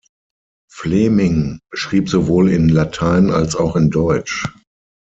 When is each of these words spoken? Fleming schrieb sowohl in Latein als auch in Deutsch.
Fleming 0.71 1.59
schrieb 1.73 2.09
sowohl 2.09 2.49
in 2.49 2.69
Latein 2.69 3.29
als 3.29 3.55
auch 3.55 3.75
in 3.75 3.91
Deutsch. 3.91 4.47